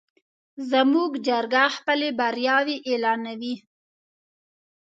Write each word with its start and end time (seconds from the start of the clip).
زموږ 0.71 1.11
چرګه 1.25 1.65
خپلې 1.77 2.09
بریاوې 2.19 2.77
اعلانوي. 2.89 3.55